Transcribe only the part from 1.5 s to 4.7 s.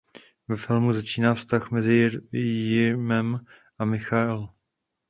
mezi Jimem a Michelle.